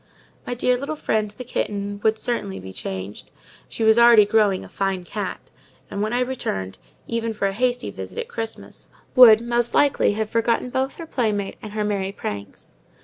My 0.47 0.55
dear 0.55 0.77
little 0.77 0.95
friend, 0.95 1.29
the 1.29 1.43
kitten, 1.43 1.99
would 2.03 2.17
certainly 2.17 2.59
be 2.59 2.73
changed: 2.73 3.29
she 3.69 3.83
was 3.83 3.99
already 3.99 4.25
growing 4.25 4.65
a 4.65 4.67
fine 4.67 5.03
cat; 5.03 5.51
and 5.91 6.01
when 6.01 6.11
I 6.11 6.21
returned, 6.21 6.79
even 7.05 7.35
for 7.35 7.45
a 7.47 7.53
hasty 7.53 7.91
visit 7.91 8.17
at 8.17 8.27
Christmas, 8.27 8.87
would, 9.15 9.41
most 9.41 9.75
likely, 9.75 10.13
have 10.13 10.27
forgotten 10.27 10.71
both 10.71 10.95
her 10.95 11.05
playmate 11.05 11.57
and 11.61 11.73
her 11.73 11.83
merry 11.83 12.11
pranks. 12.11 12.73